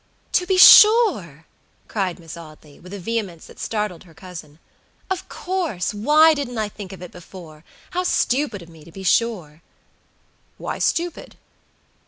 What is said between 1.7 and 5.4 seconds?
cried Miss Audley, with a vehemence that startled her cousin; "of